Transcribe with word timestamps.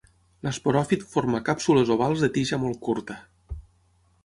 L'esporòfit 0.45 1.03
forma 1.11 1.41
càpsules 1.51 1.93
ovals 1.97 2.25
de 2.25 2.31
tija 2.39 2.61
molt 2.65 2.83
curta. 2.89 3.21